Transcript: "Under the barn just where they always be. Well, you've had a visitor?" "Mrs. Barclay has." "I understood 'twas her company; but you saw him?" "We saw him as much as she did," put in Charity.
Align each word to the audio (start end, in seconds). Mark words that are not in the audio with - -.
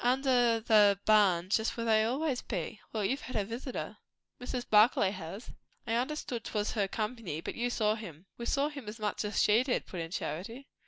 "Under 0.03 0.59
the 0.61 0.99
barn 1.05 1.51
just 1.51 1.77
where 1.77 1.85
they 1.85 2.03
always 2.03 2.41
be. 2.41 2.81
Well, 2.91 3.05
you've 3.05 3.21
had 3.21 3.35
a 3.35 3.45
visitor?" 3.45 3.97
"Mrs. 4.39 4.67
Barclay 4.67 5.11
has." 5.11 5.51
"I 5.85 5.93
understood 5.93 6.43
'twas 6.43 6.71
her 6.71 6.87
company; 6.87 7.39
but 7.39 7.53
you 7.53 7.69
saw 7.69 7.93
him?" 7.93 8.25
"We 8.35 8.47
saw 8.47 8.69
him 8.69 8.87
as 8.89 8.97
much 8.97 9.23
as 9.23 9.39
she 9.43 9.61
did," 9.61 9.85
put 9.85 9.99
in 10.01 10.09
Charity. 10.09 10.65